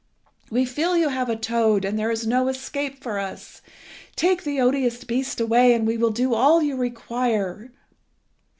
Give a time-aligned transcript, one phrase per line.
[0.49, 3.61] We feel you have a toad, and there is no escape for us.
[4.15, 7.71] Take the odious beast away, and we will do all you require."